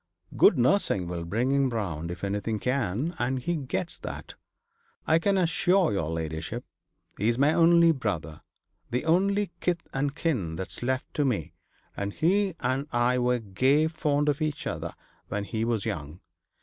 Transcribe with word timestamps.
Good 0.35 0.57
nursing 0.57 1.07
will 1.07 1.25
bring 1.25 1.51
him 1.51 1.69
round 1.69 2.09
if 2.09 2.23
anything 2.23 2.57
can; 2.57 3.13
and 3.19 3.37
he 3.37 3.55
gets 3.55 3.99
that, 3.99 4.33
I 5.05 5.19
can 5.19 5.37
assure 5.37 5.93
your 5.93 6.09
ladyship. 6.09 6.65
He's 7.19 7.37
my 7.37 7.53
only 7.53 7.91
brother, 7.91 8.41
the 8.89 9.05
only 9.05 9.51
kith 9.59 9.87
and 9.93 10.15
kin 10.15 10.55
that's 10.55 10.81
left 10.81 11.13
to 11.13 11.23
me, 11.23 11.53
and 11.95 12.13
he 12.13 12.55
and 12.61 12.87
I 12.91 13.19
were 13.19 13.37
gay 13.37 13.85
fond 13.87 14.27
of 14.27 14.41
each 14.41 14.65
other 14.65 14.95
when 15.27 15.43
he 15.43 15.63
was 15.63 15.85
young. 15.85 16.19